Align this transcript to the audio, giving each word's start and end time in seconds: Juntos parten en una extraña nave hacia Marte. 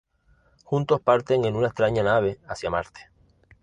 Juntos 0.63 0.99
parten 0.99 1.45
en 1.45 1.55
una 1.55 1.67
extraña 1.67 2.01
nave 2.01 2.39
hacia 2.47 2.71
Marte. 2.71 3.11